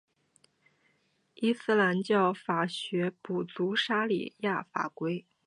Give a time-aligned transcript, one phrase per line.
[1.35, 5.27] 伊斯兰教法学补足沙里亚法规。